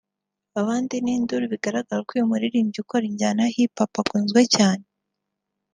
abandi 0.59 0.95
n’induru 1.03 1.45
biragaragara 1.53 2.05
ko 2.07 2.11
uyu 2.15 2.29
muririmbyi 2.31 2.77
ukora 2.83 3.03
injyana 3.07 3.41
ya 3.45 3.53
Hip 3.55 3.73
Hop 3.79 3.93
akunzwe 4.01 4.41
cyane 4.55 4.85